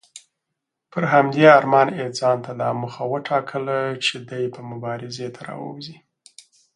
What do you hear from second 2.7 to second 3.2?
موخه